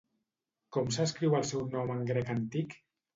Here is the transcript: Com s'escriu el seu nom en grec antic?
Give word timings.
Com 0.77 0.87
s'escriu 0.95 1.35
el 1.39 1.45
seu 1.49 1.61
nom 1.75 1.91
en 1.97 2.01
grec 2.13 2.33
antic? 2.37 2.75